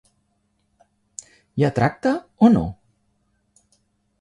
[1.61, 2.15] Hi ha tracte
[2.47, 2.65] o no?